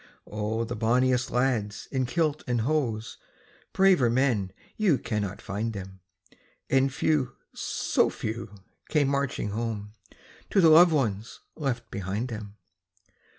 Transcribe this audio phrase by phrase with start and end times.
[0.25, 3.17] Oh, the bonniest lads in kilt and hose
[3.71, 5.99] Braver men, you cannot find them
[6.71, 8.55] And few, so few,
[8.89, 9.93] came marching home
[10.49, 12.55] To the loved ones left behind them.